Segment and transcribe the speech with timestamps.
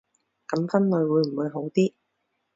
[0.47, 1.93] 噉分類會唔會好啲